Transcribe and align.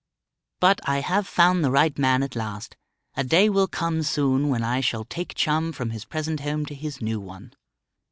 But 0.59 0.79
I 0.89 1.01
have 1.01 1.27
found 1.27 1.63
the 1.63 1.69
right 1.69 1.95
man 1.95 2.23
at 2.23 2.35
last. 2.35 2.75
A 3.15 3.23
day 3.23 3.49
will 3.49 3.67
come 3.67 4.01
soon 4.01 4.49
when 4.49 4.63
I 4.63 4.81
shall 4.81 5.05
take 5.05 5.35
Chum 5.35 5.71
from 5.71 5.91
his 5.91 6.05
present 6.05 6.39
home 6.39 6.65
to 6.65 6.73
his 6.73 7.03
new 7.03 7.19
one. 7.19 7.53